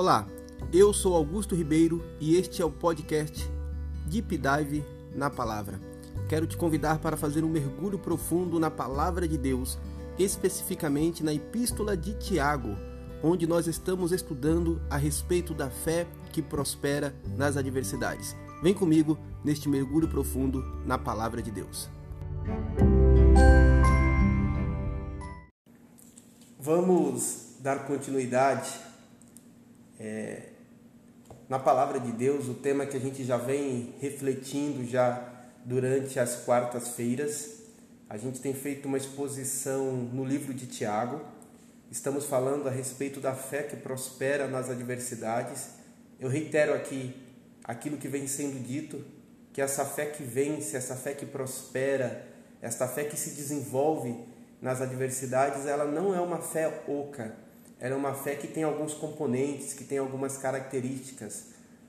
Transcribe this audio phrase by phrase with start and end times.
[0.00, 0.26] Olá,
[0.72, 3.46] eu sou Augusto Ribeiro e este é o podcast
[4.06, 4.82] Deep Dive
[5.14, 5.78] na Palavra.
[6.26, 9.78] Quero te convidar para fazer um mergulho profundo na Palavra de Deus,
[10.18, 12.78] especificamente na Epístola de Tiago,
[13.22, 18.34] onde nós estamos estudando a respeito da fé que prospera nas adversidades.
[18.62, 21.90] Vem comigo neste mergulho profundo na Palavra de Deus.
[26.58, 28.88] Vamos dar continuidade
[30.00, 30.44] é,
[31.46, 35.30] na palavra de Deus, o tema que a gente já vem refletindo já
[35.62, 37.60] durante as quartas-feiras.
[38.08, 41.20] A gente tem feito uma exposição no livro de Tiago.
[41.90, 45.68] Estamos falando a respeito da fé que prospera nas adversidades.
[46.18, 47.14] Eu reitero aqui
[47.62, 49.04] aquilo que vem sendo dito,
[49.52, 52.26] que essa fé que vence, essa fé que prospera,
[52.62, 54.16] essa fé que se desenvolve
[54.62, 57.34] nas adversidades, ela não é uma fé oca,
[57.80, 61.46] ela é uma fé que tem alguns componentes, que tem algumas características.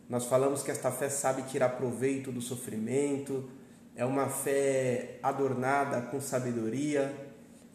[0.09, 3.49] Nós falamos que esta fé sabe tirar proveito do sofrimento,
[3.95, 7.13] é uma fé adornada com sabedoria,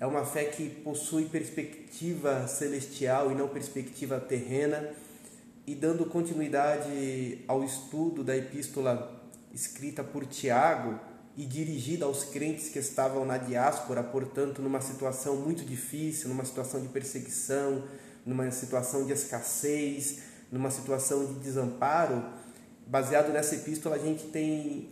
[0.01, 4.93] é uma fé que possui perspectiva celestial e não perspectiva terrena.
[5.67, 10.99] E dando continuidade ao estudo da epístola escrita por Tiago,
[11.37, 16.81] e dirigida aos crentes que estavam na diáspora, portanto, numa situação muito difícil, numa situação
[16.81, 17.85] de perseguição,
[18.27, 20.19] numa situação de escassez,
[20.51, 22.25] numa situação de desamparo.
[22.85, 24.91] Baseado nessa epístola, a gente tem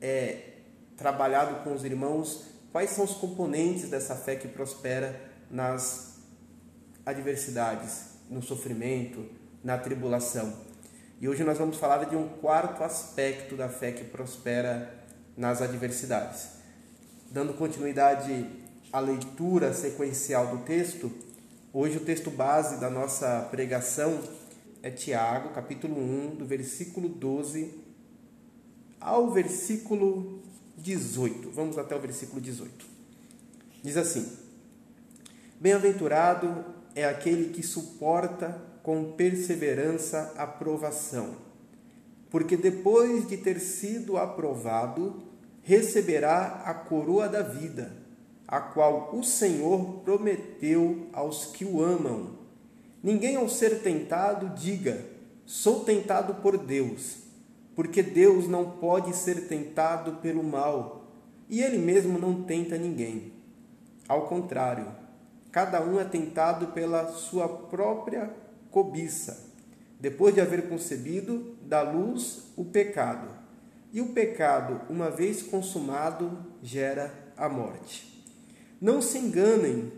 [0.00, 0.54] é,
[0.96, 6.18] trabalhado com os irmãos quais são os componentes dessa fé que prospera nas
[7.06, 9.24] adversidades, no sofrimento,
[9.62, 10.52] na tribulação.
[11.20, 14.92] E hoje nós vamos falar de um quarto aspecto da fé que prospera
[15.36, 16.48] nas adversidades.
[17.30, 18.46] Dando continuidade
[18.92, 21.12] à leitura sequencial do texto,
[21.72, 24.20] hoje o texto base da nossa pregação
[24.82, 27.72] é Tiago, capítulo 1, do versículo 12
[29.00, 30.42] ao versículo
[30.76, 31.50] 18.
[31.50, 32.86] Vamos até o versículo 18.
[33.82, 34.36] Diz assim:
[35.60, 36.64] Bem-aventurado
[36.94, 41.52] é aquele que suporta com perseverança a provação
[42.32, 45.22] porque depois de ter sido aprovado,
[45.60, 47.92] receberá a coroa da vida,
[48.52, 52.38] a qual o Senhor prometeu aos que o amam.
[53.02, 55.04] Ninguém, ao ser tentado, diga:
[55.44, 57.16] Sou tentado por Deus,
[57.74, 61.06] porque Deus não pode ser tentado pelo mal,
[61.48, 63.32] e Ele mesmo não tenta ninguém.
[64.06, 64.86] Ao contrário,
[65.50, 68.30] cada um é tentado pela sua própria
[68.70, 69.50] cobiça
[70.02, 73.28] depois de haver concebido, dá luz o pecado.
[73.92, 78.11] E o pecado, uma vez consumado, gera a morte.
[78.82, 79.92] Não se enganem,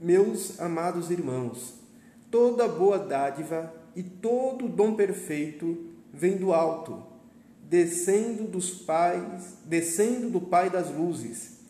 [0.00, 1.74] meus amados irmãos.
[2.30, 7.00] Toda boa dádiva e todo dom perfeito vem do alto,
[7.62, 11.60] descendo dos pais, descendo do Pai das luzes.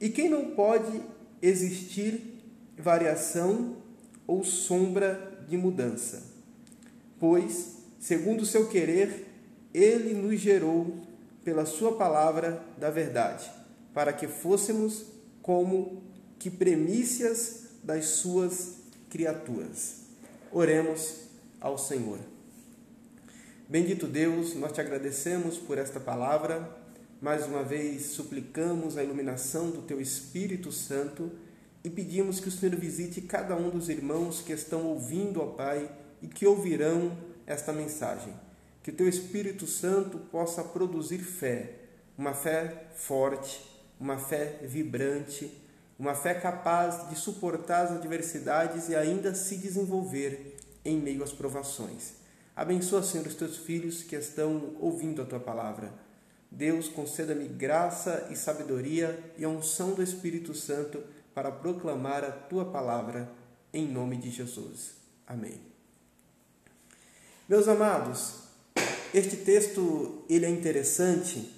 [0.00, 1.02] E quem não pode
[1.42, 2.42] existir
[2.78, 3.76] variação
[4.26, 6.34] ou sombra de mudança
[7.18, 9.26] pois, segundo o seu querer,
[9.72, 10.96] ele nos gerou
[11.44, 13.50] pela sua palavra da verdade,
[13.94, 15.04] para que fôssemos
[15.46, 16.02] como
[16.40, 19.98] que premissas das suas criaturas.
[20.50, 21.20] Oremos
[21.60, 22.18] ao Senhor.
[23.68, 26.76] Bendito Deus, nós te agradecemos por esta palavra.
[27.22, 31.30] Mais uma vez suplicamos a iluminação do teu Espírito Santo
[31.84, 35.88] e pedimos que o Senhor visite cada um dos irmãos que estão ouvindo, ó Pai,
[36.20, 38.34] e que ouvirão esta mensagem.
[38.82, 41.74] Que o teu Espírito Santo possa produzir fé,
[42.18, 45.50] uma fé forte, uma fé vibrante,
[45.98, 52.14] uma fé capaz de suportar as adversidades e ainda se desenvolver em meio às provações.
[52.54, 55.92] Abençoa, Senhor, os teus filhos que estão ouvindo a tua palavra.
[56.50, 61.02] Deus, conceda-me graça e sabedoria e a unção do Espírito Santo
[61.34, 63.30] para proclamar a tua palavra,
[63.74, 64.92] em nome de Jesus.
[65.26, 65.60] Amém.
[67.48, 68.40] Meus amados,
[69.12, 71.52] este texto ele é interessante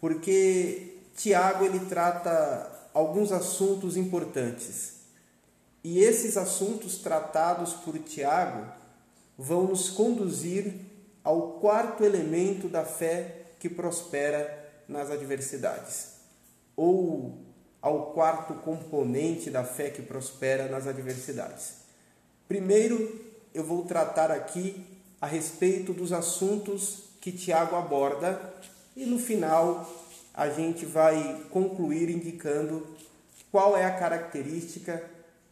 [0.00, 4.94] porque Tiago ele trata alguns assuntos importantes.
[5.82, 8.66] E esses assuntos tratados por Tiago
[9.36, 10.74] vão nos conduzir
[11.22, 16.14] ao quarto elemento da fé que prospera nas adversidades,
[16.76, 17.38] ou
[17.80, 21.74] ao quarto componente da fé que prospera nas adversidades.
[22.46, 23.20] Primeiro,
[23.52, 24.84] eu vou tratar aqui
[25.20, 28.54] a respeito dos assuntos que Tiago aborda
[28.94, 29.88] e no final
[30.34, 32.86] a gente vai concluir indicando
[33.52, 35.02] qual é a característica,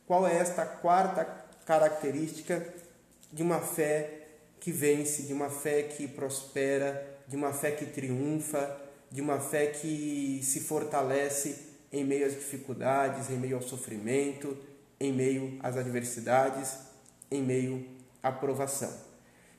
[0.06, 1.24] qual é esta quarta
[1.64, 2.66] característica
[3.32, 4.26] de uma fé
[4.58, 8.76] que vence, de uma fé que prospera, de uma fé que triunfa,
[9.10, 11.56] de uma fé que se fortalece
[11.92, 14.56] em meio às dificuldades, em meio ao sofrimento,
[14.98, 16.76] em meio às adversidades,
[17.30, 17.86] em meio
[18.22, 18.92] à provação.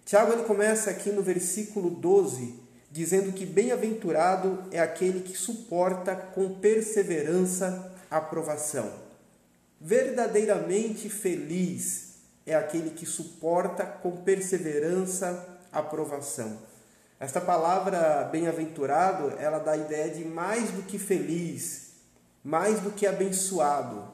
[0.06, 2.63] Tiago ele começa aqui no versículo 12
[2.94, 8.88] dizendo que bem-aventurado é aquele que suporta com perseverança a provação.
[9.82, 12.14] Verdadeiramente feliz
[12.46, 16.60] é aquele que suporta com perseverança a provação.
[17.20, 21.94] Esta palavra bem-aventurado, ela dá a ideia de mais do que feliz,
[22.44, 24.08] mais do que abençoado.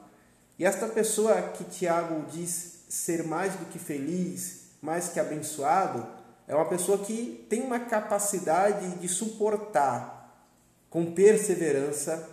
[0.58, 6.19] E esta pessoa que Tiago diz ser mais do que feliz, mais que abençoado,
[6.50, 10.50] é uma pessoa que tem uma capacidade de suportar
[10.90, 12.28] com perseverança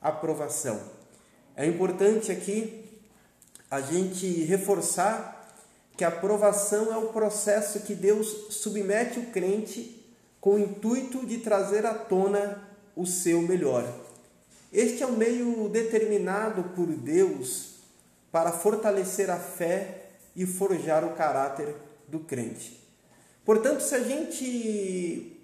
[0.00, 0.80] a provação.
[1.54, 2.90] É importante aqui
[3.70, 5.46] a gente reforçar
[5.94, 10.02] que a provação é o processo que Deus submete o crente
[10.40, 12.66] com o intuito de trazer à tona
[12.96, 13.86] o seu melhor.
[14.72, 17.74] Este é o meio determinado por Deus
[18.32, 21.76] para fortalecer a fé e forjar o caráter
[22.08, 22.79] do crente.
[23.44, 25.36] Portanto, se a gente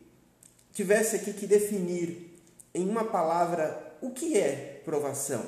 [0.72, 2.38] tivesse aqui que definir
[2.74, 5.44] em uma palavra o que é provação,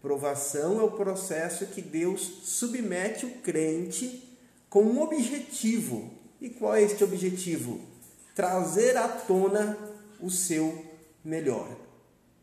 [0.00, 4.36] provação é o processo que Deus submete o crente
[4.70, 6.10] com um objetivo.
[6.40, 7.80] E qual é este objetivo?
[8.34, 9.76] Trazer à tona
[10.20, 10.84] o seu
[11.24, 11.68] melhor.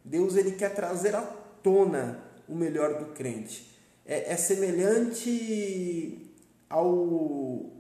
[0.04, 3.74] Deus ele quer trazer à tona o melhor do crente.
[4.06, 6.32] É, é semelhante
[6.70, 7.75] ao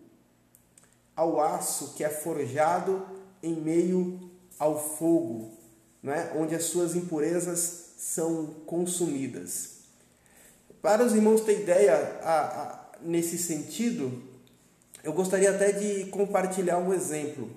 [1.15, 3.05] ao aço que é forjado
[3.41, 5.53] em meio ao fogo,
[6.01, 6.31] né?
[6.35, 9.75] onde as suas impurezas são consumidas.
[10.81, 14.21] Para os irmãos ter ideia a, a, nesse sentido,
[15.03, 17.49] eu gostaria até de compartilhar um exemplo.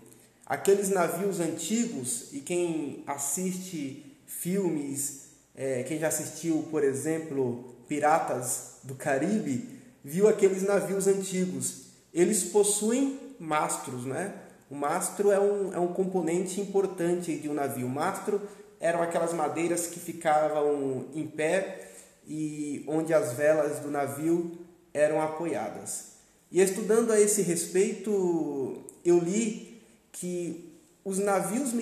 [0.46, 8.94] Aqueles navios antigos, e quem assiste filmes, é, quem já assistiu, por exemplo, Piratas do
[8.94, 11.88] Caribe, viu aqueles navios antigos.
[12.14, 14.34] Eles possuem mastros, né?
[14.70, 17.86] O mastro é um, é um componente importante de um navio.
[17.86, 18.40] O mastro
[18.78, 21.90] eram aquelas madeiras que ficavam em pé
[22.26, 24.58] e onde as velas do navio
[24.92, 26.18] eram apoiadas.
[26.50, 29.82] E estudando a esse respeito, eu li
[30.12, 30.74] que
[31.04, 31.72] os navios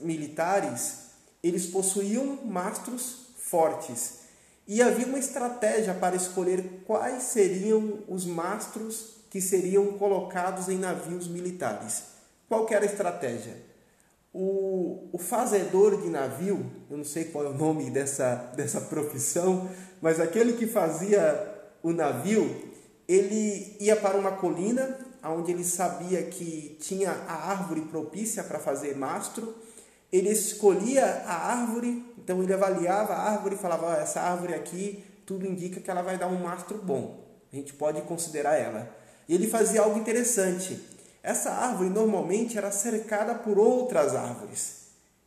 [0.00, 1.08] militares
[1.42, 4.18] eles possuíam mastros fortes
[4.66, 11.28] e havia uma estratégia para escolher quais seriam os mastros que seriam colocados em navios
[11.28, 12.04] militares.
[12.48, 13.56] Qual era a estratégia?
[14.32, 19.68] O, o fazedor de navio, eu não sei qual é o nome dessa, dessa profissão,
[20.00, 22.72] mas aquele que fazia o navio,
[23.06, 28.96] ele ia para uma colina onde ele sabia que tinha a árvore propícia para fazer
[28.96, 29.54] mastro,
[30.12, 35.04] ele escolhia a árvore, então ele avaliava a árvore e falava: oh, essa árvore aqui,
[35.26, 38.97] tudo indica que ela vai dar um mastro bom, a gente pode considerar ela.
[39.28, 40.80] E ele fazia algo interessante.
[41.22, 44.78] Essa árvore normalmente era cercada por outras árvores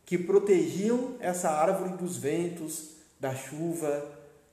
[0.04, 4.04] que protegiam essa árvore dos ventos, da chuva,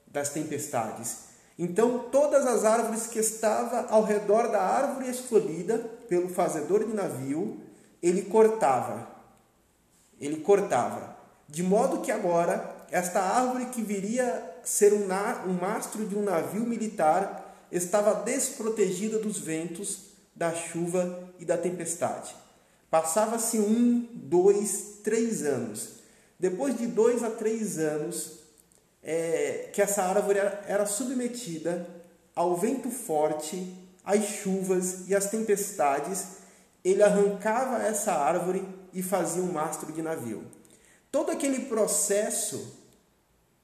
[0.06, 1.30] das tempestades.
[1.58, 7.60] Então, todas as árvores que estavam ao redor da árvore escolhida pelo fazedor de navio,
[8.02, 9.06] ele cortava.
[10.18, 11.16] Ele cortava.
[11.46, 15.08] De modo que agora, esta árvore que viria ser um,
[15.46, 17.39] um mastro de um navio militar
[17.70, 22.34] estava desprotegida dos ventos, da chuva e da tempestade.
[22.90, 26.00] Passava-se um, dois, três anos.
[26.38, 28.38] Depois de dois a três anos,
[29.02, 31.86] é, que essa árvore era, era submetida
[32.34, 36.40] ao vento forte, às chuvas e às tempestades,
[36.84, 40.44] ele arrancava essa árvore e fazia um mastro de navio.
[41.12, 42.78] Todo aquele processo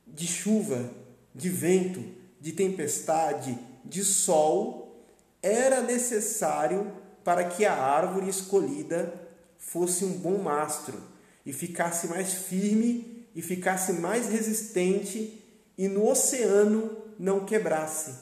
[0.06, 0.90] de chuva,
[1.34, 2.04] de vento,
[2.40, 5.04] de tempestade, de sol
[5.42, 6.92] era necessário
[7.24, 9.12] para que a árvore escolhida
[9.58, 11.00] fosse um bom mastro
[11.44, 15.42] e ficasse mais firme e ficasse mais resistente
[15.76, 18.14] e no oceano não quebrasse.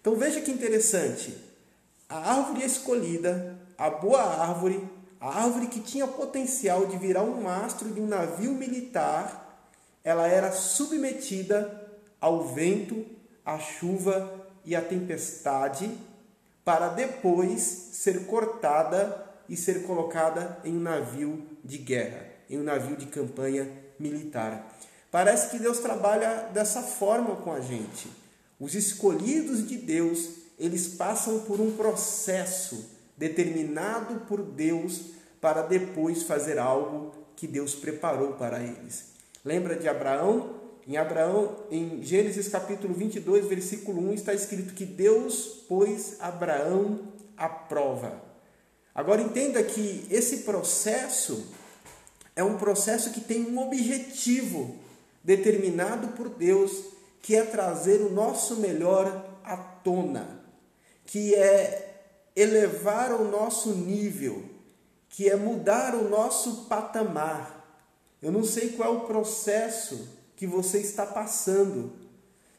[0.00, 1.36] Então veja que interessante.
[2.08, 4.82] A árvore escolhida, a boa árvore,
[5.20, 9.68] a árvore que tinha potencial de virar um mastro de um navio militar,
[10.02, 11.88] ela era submetida
[12.20, 13.04] ao vento,
[13.44, 15.90] à chuva e a tempestade,
[16.64, 22.96] para depois ser cortada e ser colocada em um navio de guerra, em um navio
[22.96, 24.78] de campanha militar.
[25.10, 28.08] Parece que Deus trabalha dessa forma com a gente.
[28.58, 35.00] Os escolhidos de Deus, eles passam por um processo determinado por Deus
[35.40, 39.06] para depois fazer algo que Deus preparou para eles.
[39.44, 40.59] Lembra de Abraão?
[40.90, 47.48] Em Abraão, em Gênesis capítulo 22, versículo 1, está escrito que Deus pôs Abraão à
[47.48, 48.20] prova.
[48.92, 51.46] Agora entenda que esse processo
[52.34, 54.74] é um processo que tem um objetivo
[55.22, 56.86] determinado por Deus,
[57.22, 60.42] que é trazer o nosso melhor à tona,
[61.06, 62.00] que é
[62.34, 64.42] elevar o nosso nível,
[65.08, 67.64] que é mudar o nosso patamar.
[68.20, 71.92] Eu não sei qual é o processo que você está passando.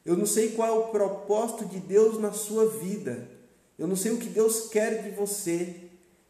[0.06, 3.28] Eu não sei qual é o propósito de Deus na sua vida.
[3.76, 5.78] Eu não sei o que Deus quer de você.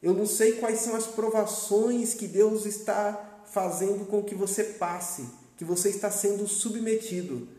[0.02, 5.26] Eu não sei quais são as provações que Deus está fazendo com que você passe,
[5.58, 7.50] que você está sendo submetido.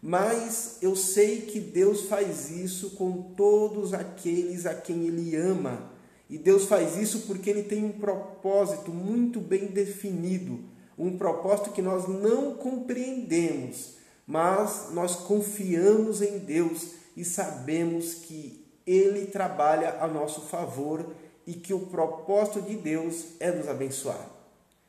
[0.00, 5.92] Mas eu sei que Deus faz isso com todos aqueles a quem Ele ama.
[6.30, 10.71] E Deus faz isso porque Ele tem um propósito muito bem definido,
[11.06, 13.94] um propósito que nós não compreendemos,
[14.26, 21.06] mas nós confiamos em Deus e sabemos que Ele trabalha a nosso favor
[21.46, 24.28] e que o propósito de Deus é nos abençoar.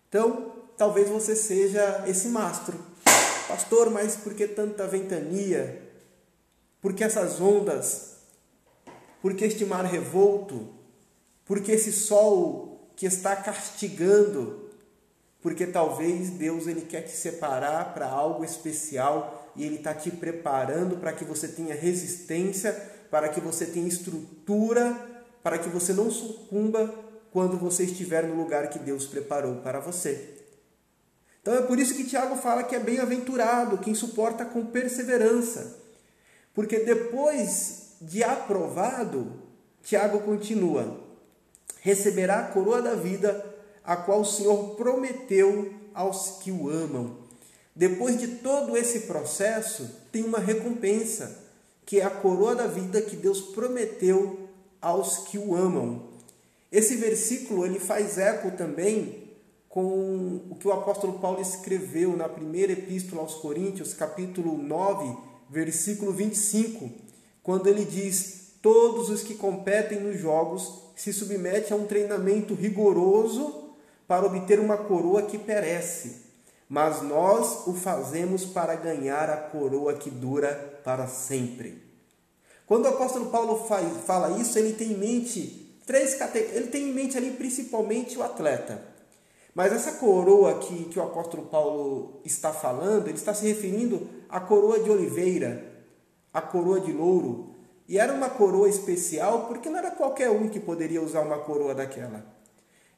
[0.07, 2.93] Então, talvez você seja esse mastro
[3.47, 5.81] Pastor, mas por que tanta ventania?
[6.81, 8.13] Por que essas ondas?
[9.21, 10.69] Por que este mar revolto?
[11.45, 14.62] Por que esse sol que está castigando?
[15.43, 20.97] Porque talvez Deus ele quer te separar para algo especial e ele está te preparando
[20.97, 22.71] para que você tenha resistência,
[23.11, 24.97] para que você tenha estrutura,
[25.43, 26.91] para que você não sucumba
[27.31, 30.29] quando você estiver no lugar que Deus preparou para você.
[31.41, 35.77] Então é por isso que Tiago fala que é bem-aventurado quem suporta com perseverança.
[36.53, 39.41] Porque depois de aprovado,
[39.81, 41.01] Tiago continua:
[41.81, 43.52] receberá a coroa da vida,
[43.83, 47.17] a qual o Senhor prometeu aos que o amam.
[47.75, 51.43] Depois de todo esse processo, tem uma recompensa,
[51.85, 54.47] que é a coroa da vida que Deus prometeu
[54.81, 56.03] aos que o amam.
[56.71, 59.23] Esse versículo ele faz eco também
[59.67, 65.17] com o que o apóstolo Paulo escreveu na primeira epístola aos Coríntios, capítulo 9,
[65.49, 66.91] versículo 25,
[67.41, 73.62] quando ele diz: Todos os que competem nos jogos se submetem a um treinamento rigoroso
[74.13, 76.17] para obter uma coroa que perece,
[76.69, 80.53] mas nós o fazemos para ganhar a coroa que dura
[80.83, 81.81] para sempre.
[82.67, 83.67] Quando o apóstolo Paulo
[84.05, 86.55] fala isso, ele tem em mente três categorias.
[86.55, 88.83] Ele tem em mente ali principalmente o atleta.
[89.55, 94.39] Mas essa coroa que, que o apóstolo Paulo está falando, ele está se referindo à
[94.39, 95.87] coroa de oliveira,
[96.31, 97.55] à coroa de louro.
[97.89, 101.73] E era uma coroa especial porque não era qualquer um que poderia usar uma coroa
[101.73, 102.32] daquela.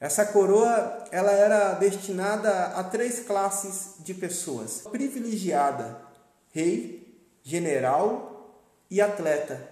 [0.06, 6.00] Essa coroa ela era destinada a três classes de pessoas: privilegiada,
[6.52, 9.70] rei, general e atleta.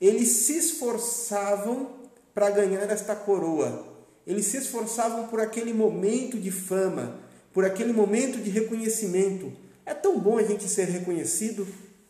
[0.00, 1.90] Eles se esforçavam
[2.34, 3.94] para ganhar esta coroa
[4.26, 7.20] eles se esforçavam por aquele momento de fama,
[7.52, 9.52] por aquele momento de reconhecimento.
[9.84, 11.66] É tão bom a gente ser reconhecido.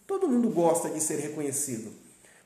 [0.07, 1.91] Todo mundo gosta de ser reconhecido.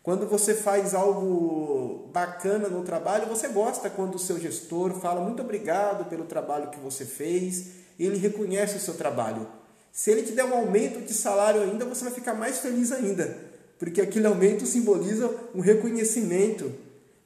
[0.08, 5.42] Quando você faz algo bacana no trabalho, você gosta quando o seu gestor fala muito
[5.42, 7.66] obrigado pelo trabalho que você fez
[7.98, 9.46] e ele reconhece o seu trabalho.
[9.92, 13.36] Se ele te der um aumento de salário ainda, você vai ficar mais feliz ainda,
[13.78, 16.72] porque aquele aumento simboliza um reconhecimento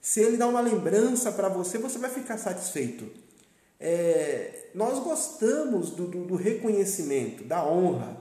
[0.00, 3.06] se ele dá uma lembrança para você, você vai ficar satisfeito.
[3.78, 8.16] É, nós gostamos do, do, do, reconhecimento, da honra.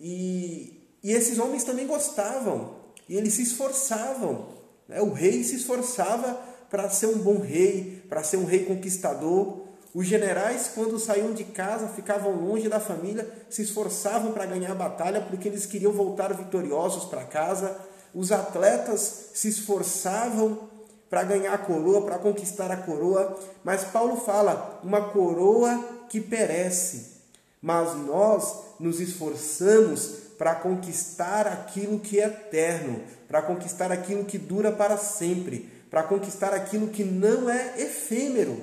[0.00, 2.80] E, e esses homens também gostavam.
[3.08, 4.48] E eles se esforçavam.
[4.88, 5.00] Né?
[5.00, 6.40] O rei se esforçava
[6.70, 9.62] para ser um bom rei, para ser um rei conquistador.
[9.94, 14.74] Os generais, quando saíam de casa, ficavam longe da família, se esforçavam para ganhar a
[14.74, 17.76] batalha porque eles queriam voltar vitoriosos para casa.
[18.14, 20.70] Os atletas se esforçavam
[21.10, 23.38] para ganhar a coroa, para conquistar a coroa.
[23.62, 27.12] Mas Paulo fala, uma coroa que perece.
[27.60, 34.72] Mas nós nos esforçamos para conquistar aquilo que é eterno, para conquistar aquilo que dura
[34.72, 38.60] para sempre, para conquistar aquilo que não é efêmero.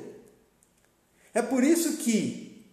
[1.33, 2.69] É por isso que,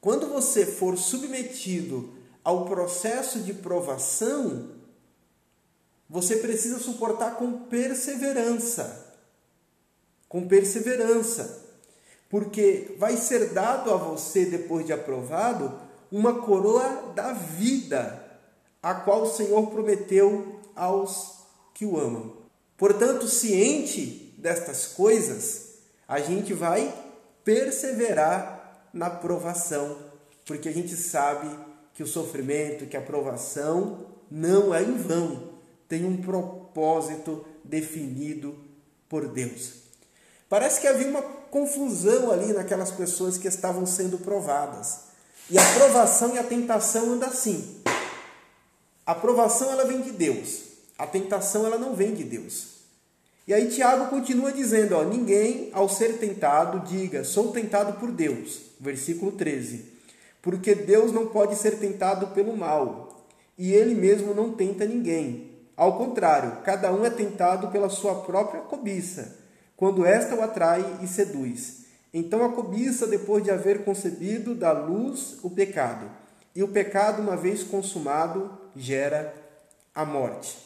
[0.00, 2.12] quando você for submetido
[2.42, 4.72] ao processo de provação,
[6.10, 9.14] você precisa suportar com perseverança.
[10.28, 11.64] Com perseverança.
[12.28, 15.85] Porque vai ser dado a você, depois de aprovado,
[16.16, 18.24] uma coroa da vida,
[18.82, 21.40] a qual o Senhor prometeu aos
[21.74, 22.32] que o amam.
[22.74, 25.74] Portanto, ciente destas coisas,
[26.08, 26.90] a gente vai
[27.44, 29.94] perseverar na provação,
[30.46, 31.54] porque a gente sabe
[31.92, 35.50] que o sofrimento, que a provação não é em vão,
[35.86, 38.56] tem um propósito definido
[39.06, 39.82] por Deus.
[40.48, 45.05] Parece que havia uma confusão ali naquelas pessoas que estavam sendo provadas.
[45.48, 47.76] E a provação e a tentação andam assim.
[49.06, 50.62] A provação ela vem de Deus.
[50.98, 52.76] A tentação ela não vem de Deus.
[53.46, 58.62] E aí Tiago continua dizendo, ó, ninguém ao ser tentado diga, sou tentado por Deus.
[58.80, 59.84] Versículo 13.
[60.42, 63.24] Porque Deus não pode ser tentado pelo mal,
[63.56, 65.52] e ele mesmo não tenta ninguém.
[65.76, 69.36] Ao contrário, cada um é tentado pela sua própria cobiça
[69.76, 71.85] quando esta o atrai e seduz.
[72.18, 76.10] Então a cobiça, depois de haver concebido, dá luz o pecado.
[76.54, 79.34] E o pecado, uma vez consumado, gera
[79.94, 80.56] a morte.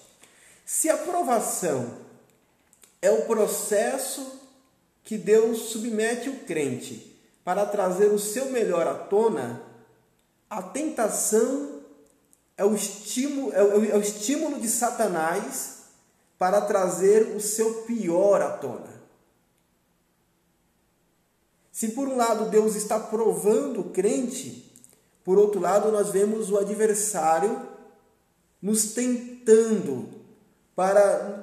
[0.65, 1.93] Se a provação
[3.03, 4.41] é o processo
[5.03, 9.61] que Deus submete o crente para trazer o seu melhor à tona,
[10.49, 11.81] a tentação
[12.57, 15.79] é o estímulo, é o, é o estímulo de Satanás
[16.39, 18.90] para trazer o seu pior à tona.
[21.81, 24.71] Se por um lado Deus está provando o crente,
[25.25, 27.59] por outro lado nós vemos o adversário
[28.61, 30.11] nos tentando
[30.77, 31.43] para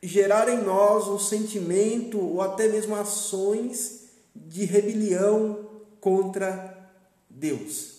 [0.00, 5.68] gerar em nós um sentimento ou até mesmo ações de rebelião
[6.00, 6.92] contra
[7.28, 7.94] Deus.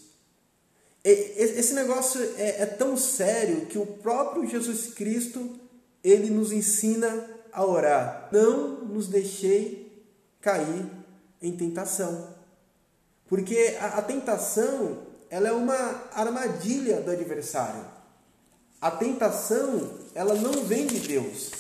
[1.04, 5.60] Esse negócio é, é, tão sério que o próprio Jesus Cristo
[6.02, 8.30] ele nos ensina a orar.
[8.32, 10.08] Não nos deixei
[10.40, 11.03] cair
[11.44, 12.34] em tentação.
[13.28, 17.86] Porque a, a tentação ela é uma armadilha do adversário.
[18.80, 21.52] A tentação ela não vem de Deus.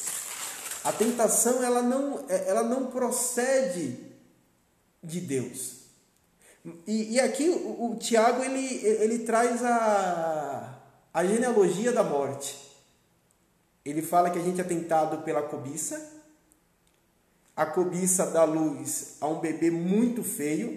[0.83, 3.97] A tentação ela não, é, ela não procede
[5.03, 5.83] de Deus.
[6.87, 10.79] E, e aqui o, o, Tiago ele, ele traz a,
[11.13, 12.57] a genealogia da morte.
[13.83, 16.12] Ele fala que a gente é tentado pela cobiça,
[17.55, 20.71] a cobiça dá luz a um bebê muito feio.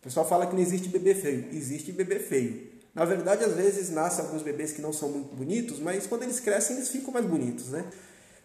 [0.00, 1.48] O pessoal fala que não existe bebê feio.
[1.52, 2.72] Existe bebê feio.
[2.94, 6.40] Na verdade, às vezes nascem alguns bebês que não são muito bonitos, mas quando eles
[6.40, 7.84] crescem, eles ficam mais bonitos, né?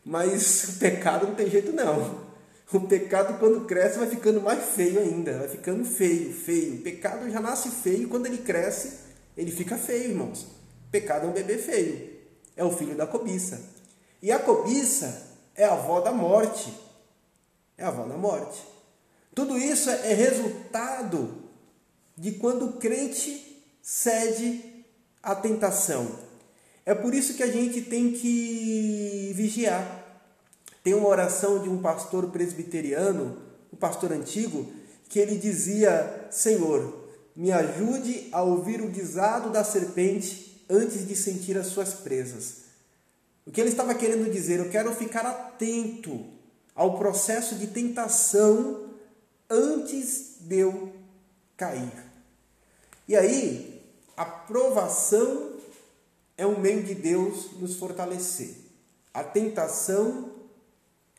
[0.05, 2.27] Mas o pecado não tem jeito não.
[2.71, 5.39] O pecado, quando cresce, vai ficando mais feio ainda.
[5.39, 6.75] Vai ficando feio, feio.
[6.75, 8.99] O pecado já nasce feio, quando ele cresce,
[9.35, 10.43] ele fica feio, irmãos.
[10.43, 12.09] O pecado é um bebê feio.
[12.55, 13.59] É o filho da cobiça.
[14.21, 16.86] E a cobiça é a avó da morte
[17.77, 18.61] é a avó da morte.
[19.35, 21.43] Tudo isso é resultado
[22.17, 24.83] de quando o crente cede
[25.21, 26.07] à tentação.
[26.85, 30.05] É por isso que a gente tem que vigiar.
[30.83, 33.37] Tem uma oração de um pastor presbiteriano,
[33.71, 34.71] um pastor antigo,
[35.09, 41.57] que ele dizia: Senhor, me ajude a ouvir o guisado da serpente antes de sentir
[41.57, 42.67] as suas presas.
[43.45, 44.59] O que ele estava querendo dizer?
[44.59, 46.36] Eu quero ficar atento
[46.77, 48.91] ao processo de tentação
[49.49, 50.93] antes de eu
[51.57, 51.91] cair.
[53.07, 53.81] E aí,
[54.15, 55.53] a provação
[56.37, 58.53] é um meio de Deus nos fortalecer.
[59.11, 60.31] A tentação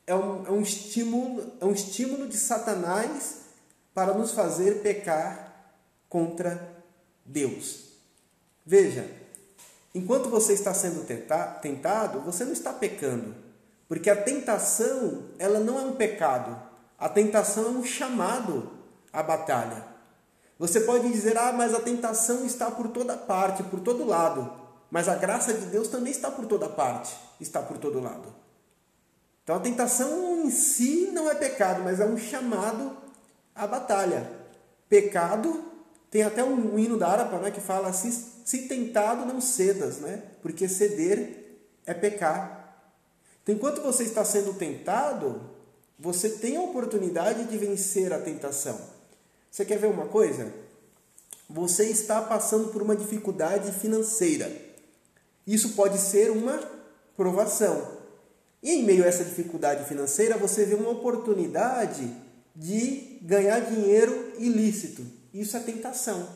[0.06, 3.38] é um, é um, estímulo, é um estímulo de Satanás
[3.92, 5.74] para nos fazer pecar
[6.08, 6.72] contra
[7.24, 7.88] Deus.
[8.64, 9.10] Veja,
[9.92, 11.04] enquanto você está sendo
[11.60, 13.47] tentado, você não está pecando
[13.88, 16.60] porque a tentação, ela não é um pecado.
[16.98, 18.70] A tentação é um chamado
[19.12, 19.84] à batalha.
[20.58, 24.52] Você pode dizer: "Ah, mas a tentação está por toda parte, por todo lado".
[24.90, 28.34] Mas a graça de Deus também está por toda parte, está por todo lado.
[29.42, 32.96] Então a tentação em si não é pecado, mas é um chamado
[33.54, 34.30] à batalha.
[34.88, 35.64] Pecado
[36.10, 38.10] tem até um hino da Arapa né, que fala: se,
[38.44, 40.22] se tentado, não cedas, né?
[40.42, 42.57] porque ceder é pecar.
[43.48, 45.40] Então, enquanto você está sendo tentado,
[45.98, 48.78] você tem a oportunidade de vencer a tentação.
[49.50, 50.52] Você quer ver uma coisa?
[51.48, 54.52] Você está passando por uma dificuldade financeira.
[55.46, 56.60] Isso pode ser uma
[57.16, 57.96] provação.
[58.62, 62.14] E em meio a essa dificuldade financeira, você vê uma oportunidade
[62.54, 65.06] de ganhar dinheiro ilícito.
[65.32, 66.28] Isso é tentação.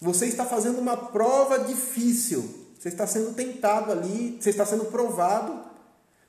[0.00, 2.59] Você está fazendo uma prova difícil.
[2.80, 5.62] Você está sendo tentado ali, você está sendo provado,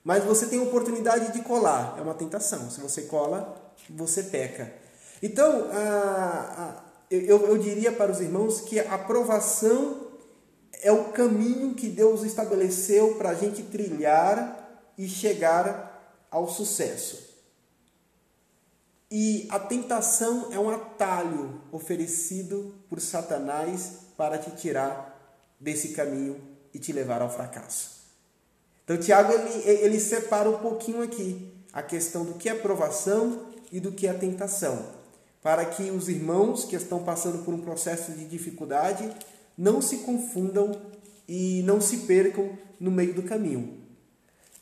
[0.03, 1.95] mas você tem oportunidade de colar.
[1.97, 2.69] É uma tentação.
[2.69, 4.69] Se você cola, você peca.
[5.23, 10.07] Então, a, a, eu, eu diria para os irmãos que a aprovação
[10.81, 17.31] é o caminho que Deus estabeleceu para a gente trilhar e chegar ao sucesso.
[19.09, 25.10] E a tentação é um atalho oferecido por Satanás para te tirar
[25.61, 26.41] desse caminho
[26.73, 28.01] e te levar ao fracasso.
[28.83, 33.79] Então, Tiago ele, ele separa um pouquinho aqui a questão do que é provação e
[33.79, 34.87] do que é tentação,
[35.41, 39.09] para que os irmãos que estão passando por um processo de dificuldade
[39.57, 40.71] não se confundam
[41.27, 43.79] e não se percam no meio do caminho.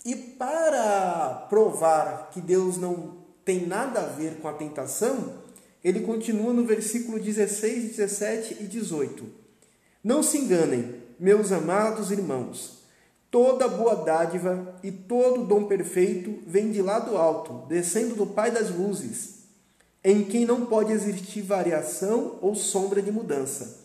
[0.05, 5.33] E para provar que Deus não tem nada a ver com a tentação,
[5.83, 9.38] ele continua no versículo 16, 17 e 18.
[10.03, 12.79] Não se enganem, meus amados irmãos.
[13.29, 18.49] Toda boa dádiva e todo dom perfeito vem de lá do alto, descendo do Pai
[18.49, 19.39] das luzes,
[20.03, 23.81] em quem não pode existir variação ou sombra de mudança.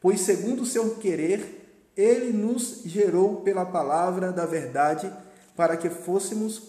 [0.00, 5.12] Pois, segundo o seu querer, ele nos gerou pela palavra da verdade,
[5.56, 6.62] para que fôssemos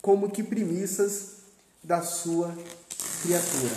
[0.00, 1.42] como que primícias
[1.82, 2.52] da sua
[3.22, 3.74] criatura.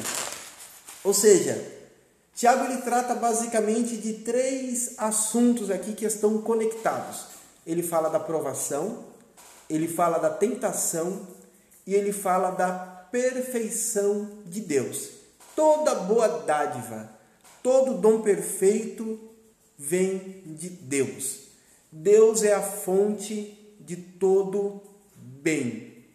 [1.04, 1.75] Ou seja,
[2.36, 9.04] Tiago ele trata basicamente de três assuntos aqui que estão conectados ele fala da provação,
[9.70, 11.28] ele fala da tentação
[11.86, 12.74] e ele fala da
[13.12, 15.10] perfeição de Deus.
[15.56, 17.10] Toda boa dádiva,
[17.64, 19.20] todo dom perfeito
[19.78, 21.46] vem de Deus.
[21.92, 24.82] Deus é a fonte de todo
[25.16, 26.06] bem.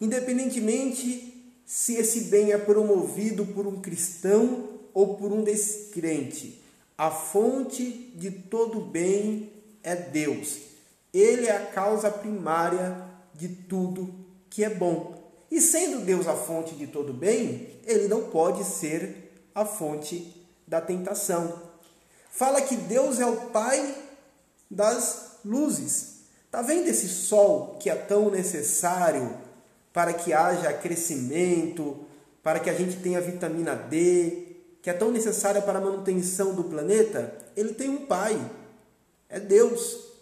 [0.00, 1.30] Independentemente
[1.64, 6.62] se esse bem é promovido por um cristão ou por um descrente,
[6.96, 9.52] a fonte de todo bem
[9.82, 10.58] é Deus.
[11.12, 12.96] Ele é a causa primária
[13.34, 14.14] de tudo
[14.48, 15.20] que é bom.
[15.50, 20.80] E sendo Deus a fonte de todo bem, ele não pode ser a fonte da
[20.80, 21.60] tentação.
[22.30, 23.94] Fala que Deus é o Pai
[24.70, 26.20] das luzes.
[26.50, 29.36] Tá vendo esse sol que é tão necessário
[29.92, 32.06] para que haja crescimento,
[32.42, 34.41] para que a gente tenha vitamina D,
[34.82, 37.32] que é tão necessária para a manutenção do planeta?
[37.56, 38.38] Ele tem um Pai,
[39.28, 40.12] é Deus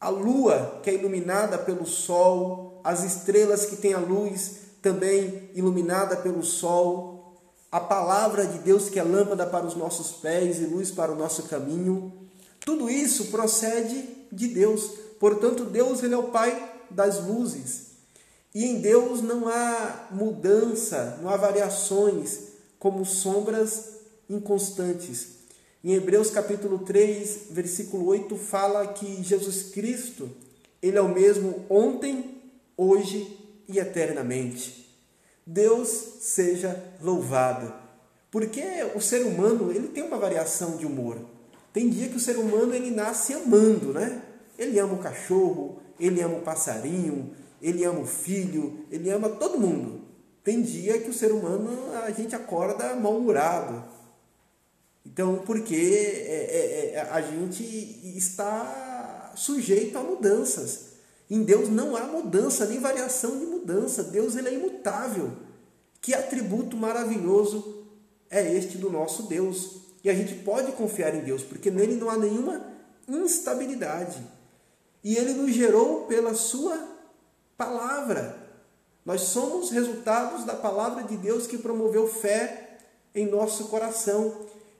[0.00, 6.16] a lua que é iluminada pelo sol, as estrelas que têm a luz também iluminada
[6.16, 10.90] pelo sol, a palavra de Deus que é lâmpada para os nossos pés e luz
[10.90, 12.12] para o nosso caminho.
[12.60, 14.90] Tudo isso procede de Deus.
[15.20, 17.92] Portanto, Deus ele é o Pai das luzes.
[18.52, 22.51] E em Deus não há mudança, não há variações
[22.82, 23.90] como sombras
[24.28, 25.28] inconstantes.
[25.84, 30.28] Em Hebreus capítulo 3, versículo 8, fala que Jesus Cristo,
[30.82, 32.42] ele é o mesmo ontem,
[32.76, 34.92] hoje e eternamente.
[35.46, 35.88] Deus
[36.22, 37.72] seja louvado.
[38.32, 38.64] Porque
[38.96, 41.18] o ser humano, ele tem uma variação de humor.
[41.72, 44.22] Tem dia que o ser humano ele nasce amando, né?
[44.58, 47.30] Ele ama o cachorro, ele ama o passarinho,
[47.62, 50.01] ele ama o filho, ele ama todo mundo.
[50.42, 51.70] Tem dia que o ser humano
[52.04, 53.82] a gente acorda mal-humorado,
[55.04, 57.62] então, porque é, é, é, a gente
[58.16, 60.92] está sujeito a mudanças.
[61.28, 64.04] Em Deus não há mudança, nem variação de mudança.
[64.04, 65.32] Deus ele é imutável.
[66.00, 67.86] Que atributo maravilhoso
[68.30, 69.82] é este do nosso Deus?
[70.04, 72.64] E a gente pode confiar em Deus, porque nele não há nenhuma
[73.08, 74.22] instabilidade.
[75.02, 76.78] E ele nos gerou pela sua
[77.56, 78.41] palavra.
[79.04, 82.78] Nós somos resultados da palavra de Deus que promoveu fé
[83.14, 84.32] em nosso coração.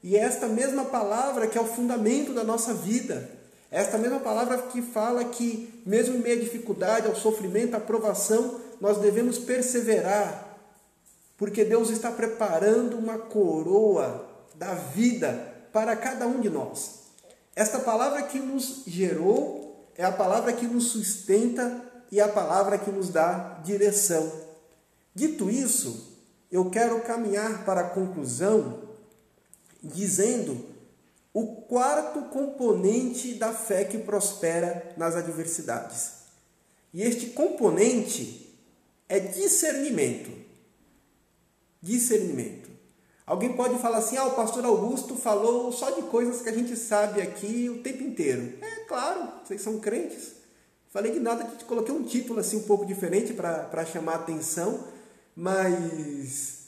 [0.02, 3.28] E é esta mesma palavra que é o fundamento da nossa vida.
[3.70, 7.80] É esta mesma palavra que fala que, mesmo em meio à dificuldade, ao sofrimento, à
[7.80, 10.58] provação, nós devemos perseverar,
[11.38, 17.02] porque Deus está preparando uma coroa da vida para cada um de nós.
[17.56, 22.90] Esta palavra que nos gerou é a palavra que nos sustenta e a palavra que
[22.90, 24.30] nos dá direção.
[25.14, 26.18] Dito isso,
[26.50, 28.82] eu quero caminhar para a conclusão
[29.82, 30.66] dizendo
[31.32, 36.12] o quarto componente da fé que prospera nas adversidades.
[36.92, 38.54] E este componente
[39.08, 40.30] é discernimento.
[41.80, 42.70] Discernimento.
[43.24, 46.76] Alguém pode falar assim: ah, o pastor Augusto falou só de coisas que a gente
[46.76, 48.58] sabe aqui o tempo inteiro.
[48.60, 50.41] É claro, vocês são crentes.
[50.92, 54.84] Falei de nada, coloquei um título assim um pouco diferente para chamar a atenção,
[55.34, 56.66] mas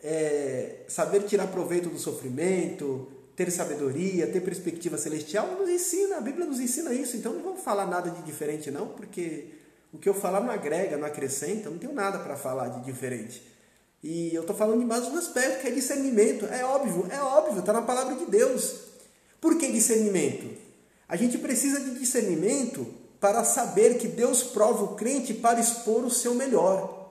[0.00, 6.46] é, saber tirar proveito do sofrimento, ter sabedoria, ter perspectiva celestial, nos ensina, a Bíblia
[6.46, 9.46] nos ensina isso, então não vamos falar nada de diferente não, porque
[9.92, 13.42] o que eu falar não agrega, não acrescenta, não tenho nada para falar de diferente.
[14.04, 16.44] E eu estou falando de mais um aspecto, que é discernimento.
[16.46, 18.82] É óbvio, é óbvio, está na palavra de Deus.
[19.40, 20.48] Por que discernimento?
[21.08, 26.10] A gente precisa de discernimento para saber que Deus prova o crente para expor o
[26.10, 27.10] seu melhor.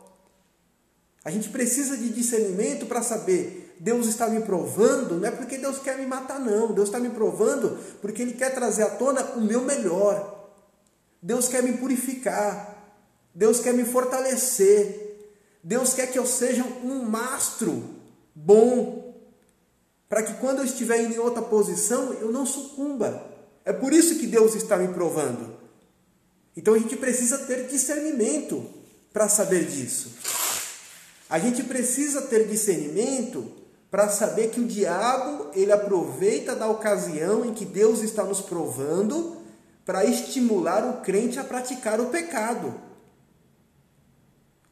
[1.25, 5.79] A gente precisa de discernimento para saber, Deus está me provando, não é porque Deus
[5.79, 6.71] quer me matar, não.
[6.71, 10.51] Deus está me provando porque Ele quer trazer à tona o meu melhor.
[11.19, 12.93] Deus quer me purificar.
[13.33, 15.31] Deus quer me fortalecer.
[15.63, 17.85] Deus quer que eu seja um mastro
[18.35, 19.15] bom,
[20.07, 23.31] para que quando eu estiver em outra posição eu não sucumba.
[23.65, 25.52] É por isso que Deus está me provando.
[26.55, 28.69] Então a gente precisa ter discernimento
[29.11, 30.11] para saber disso.
[31.29, 33.51] A gente precisa ter discernimento
[33.89, 39.37] para saber que o diabo ele aproveita da ocasião em que Deus está nos provando
[39.85, 42.73] para estimular o crente a praticar o pecado.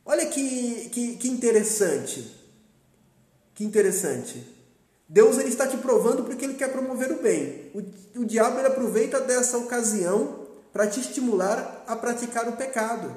[0.05, 2.35] Olha que, que, que interessante.
[3.53, 4.43] Que interessante.
[5.07, 7.71] Deus ele está te provando porque ele quer promover o bem.
[7.75, 10.40] O, o diabo ele aproveita dessa ocasião
[10.71, 13.15] para te estimular a praticar o pecado.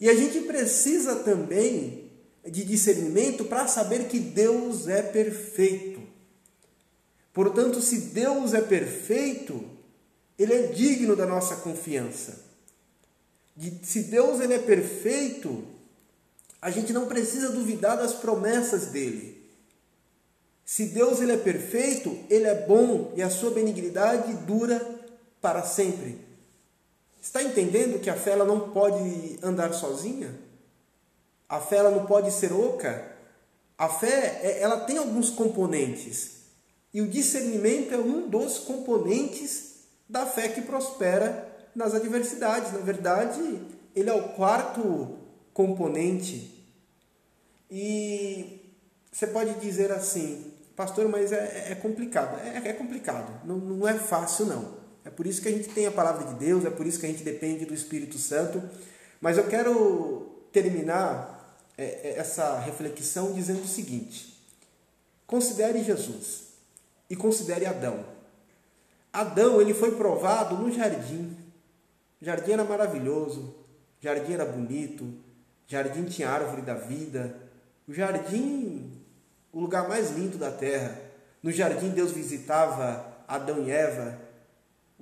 [0.00, 2.10] E a gente precisa também
[2.44, 6.02] de discernimento para saber que Deus é perfeito.
[7.32, 9.64] Portanto, se Deus é perfeito,
[10.38, 12.44] ele é digno da nossa confiança.
[13.82, 15.64] Se Deus ele é perfeito,
[16.60, 19.42] a gente não precisa duvidar das promessas dele.
[20.64, 25.03] Se Deus ele é perfeito, ele é bom e a sua benignidade dura
[25.44, 26.18] para sempre.
[27.20, 30.34] Está entendendo que a fé ela não pode andar sozinha?
[31.46, 33.12] A fé ela não pode ser oca?
[33.76, 36.36] A fé é, ela tem alguns componentes
[36.94, 42.72] e o discernimento é um dos componentes da fé que prospera nas adversidades.
[42.72, 43.60] Na verdade,
[43.94, 45.18] ele é o quarto
[45.52, 46.64] componente.
[47.70, 48.62] E
[49.12, 52.40] você pode dizer assim, pastor, mas é, é complicado.
[52.40, 54.83] É, é complicado, não, não é fácil não.
[55.04, 57.06] É por isso que a gente tem a palavra de Deus, é por isso que
[57.06, 58.62] a gente depende do Espírito Santo.
[59.20, 64.38] Mas eu quero terminar é, é, essa reflexão dizendo o seguinte:
[65.26, 66.44] considere Jesus
[67.10, 68.04] e considere Adão.
[69.12, 71.36] Adão ele foi provado no jardim.
[72.20, 73.54] O jardim era maravilhoso,
[74.00, 75.22] o jardim era bonito, o
[75.68, 77.36] jardim tinha árvore da vida,
[77.86, 78.90] o jardim,
[79.52, 80.98] o lugar mais lindo da terra.
[81.42, 84.23] No jardim Deus visitava Adão e Eva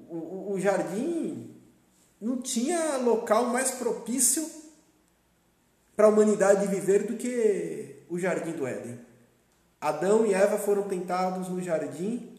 [0.08, 1.54] o, o jardim
[2.20, 4.48] não tinha local mais propício
[5.96, 8.98] para a humanidade viver do que o jardim do Éden.
[9.80, 12.38] Adão e Eva foram tentados no jardim,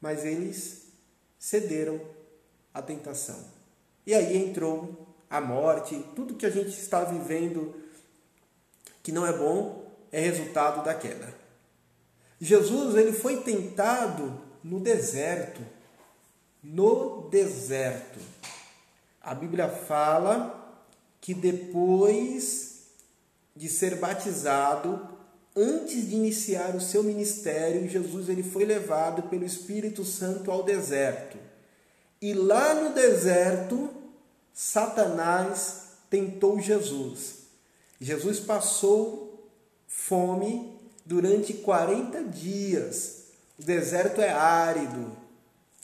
[0.00, 0.86] mas eles
[1.38, 2.00] cederam
[2.74, 3.42] à tentação.
[4.06, 7.74] E aí entrou a morte, tudo que a gente está vivendo
[9.02, 11.32] que não é bom é resultado da queda.
[12.40, 15.62] Jesus ele foi tentado no deserto
[16.62, 18.18] no deserto.
[19.20, 20.56] A Bíblia fala
[21.20, 22.82] que depois
[23.54, 25.08] de ser batizado,
[25.54, 31.36] antes de iniciar o seu ministério, Jesus ele foi levado pelo Espírito Santo ao deserto.
[32.20, 33.90] E lá no deserto,
[34.52, 37.40] Satanás tentou Jesus.
[38.00, 39.48] Jesus passou
[39.86, 43.24] fome durante 40 dias.
[43.58, 45.16] O deserto é árido,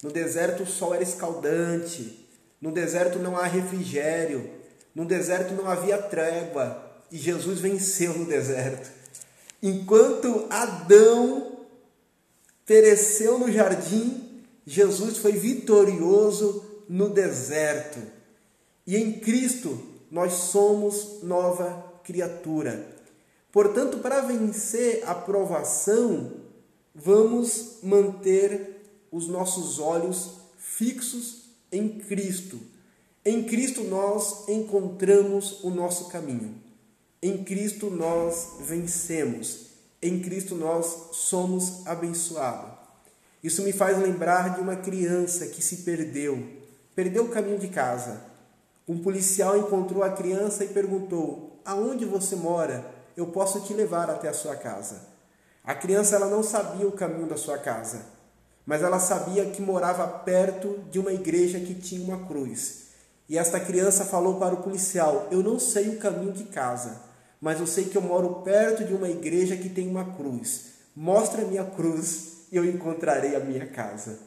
[0.03, 2.27] no deserto o sol era escaldante.
[2.61, 4.51] No deserto não há refrigério.
[4.95, 6.83] No deserto não havia trégua.
[7.11, 8.91] E Jesus venceu no deserto.
[9.63, 11.61] Enquanto Adão
[12.65, 17.99] pereceu no jardim, Jesus foi vitorioso no deserto.
[18.87, 19.81] E em Cristo
[20.11, 22.87] nós somos nova criatura.
[23.51, 26.33] Portanto, para vencer a provação,
[26.95, 28.76] vamos manter
[29.17, 32.61] os nossos olhos fixos em Cristo.
[33.25, 36.55] Em Cristo nós encontramos o nosso caminho.
[37.23, 39.69] Em Cristo nós vencemos.
[40.03, 42.77] Em Cristo nós somos abençoados.
[43.43, 46.47] Isso me faz lembrar de uma criança que se perdeu,
[46.95, 48.23] perdeu o caminho de casa.
[48.87, 52.85] Um policial encontrou a criança e perguntou: "Aonde você mora?
[53.17, 55.09] Eu posso te levar até a sua casa."
[55.65, 58.16] A criança ela não sabia o caminho da sua casa
[58.67, 62.87] mas ela sabia que morava perto de uma igreja que tinha uma cruz.
[63.29, 67.01] E esta criança falou para o policial: Eu não sei o caminho de casa,
[67.41, 70.75] mas eu sei que eu moro perto de uma igreja que tem uma cruz.
[70.95, 74.19] Mostra a minha cruz e eu encontrarei a minha casa.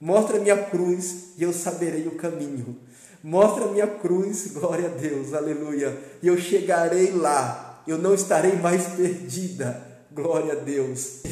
[0.00, 2.76] Mostra minha cruz e eu saberei o caminho.
[3.22, 5.98] Mostra a minha cruz, glória a Deus, aleluia.
[6.22, 11.22] E eu chegarei lá, eu não estarei mais perdida, glória a Deus.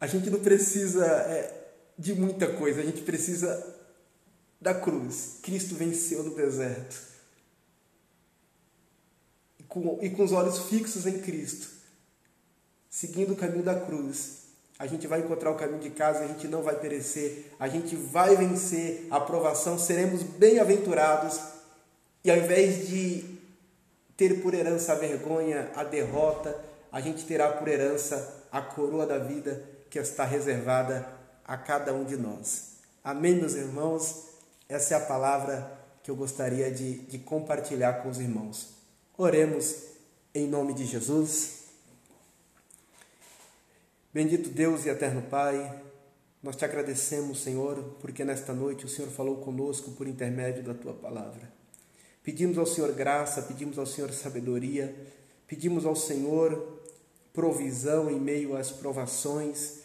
[0.00, 3.76] A gente não precisa é, de muita coisa, a gente precisa
[4.60, 5.38] da cruz.
[5.42, 6.96] Cristo venceu no deserto.
[9.58, 11.68] E com, e com os olhos fixos em Cristo,
[12.88, 14.38] seguindo o caminho da cruz,
[14.78, 17.96] a gente vai encontrar o caminho de casa, a gente não vai perecer, a gente
[17.96, 21.40] vai vencer a provação, seremos bem-aventurados
[22.22, 23.24] e ao invés de
[24.16, 26.56] ter por herança a vergonha, a derrota,
[26.92, 31.08] a gente terá por herança a coroa da vida que está reservada
[31.44, 32.78] a cada um de nós.
[33.02, 34.24] Amém, meus irmãos?
[34.68, 38.74] Essa é a palavra que eu gostaria de, de compartilhar com os irmãos.
[39.16, 39.74] Oremos
[40.34, 41.64] em nome de Jesus.
[44.12, 45.82] Bendito Deus e eterno Pai,
[46.42, 50.94] nós te agradecemos, Senhor, porque nesta noite o Senhor falou conosco por intermédio da tua
[50.94, 51.50] palavra.
[52.22, 54.94] Pedimos ao Senhor graça, pedimos ao Senhor sabedoria,
[55.46, 56.78] pedimos ao Senhor
[57.32, 59.77] provisão em meio às provações.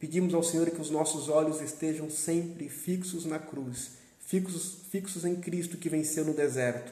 [0.00, 5.36] Pedimos ao Senhor que os nossos olhos estejam sempre fixos na cruz, fixos, fixos em
[5.36, 6.90] Cristo que venceu no deserto,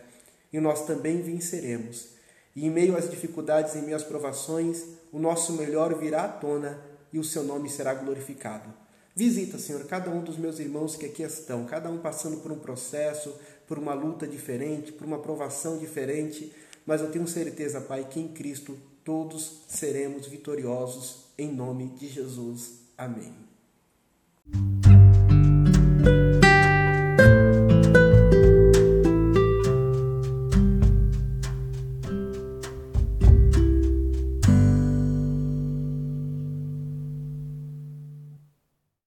[0.52, 2.08] e nós também venceremos.
[2.54, 6.78] E em meio às dificuldades, em meio às provações, o nosso melhor virá à tona
[7.10, 8.68] e o seu nome será glorificado.
[9.16, 12.58] Visita, Senhor, cada um dos meus irmãos que aqui estão, cada um passando por um
[12.58, 13.34] processo,
[13.66, 16.52] por uma luta diferente, por uma provação diferente,
[16.84, 22.88] mas eu tenho certeza, Pai, que em Cristo todos seremos vitoriosos em nome de Jesus.
[22.98, 23.32] Amém.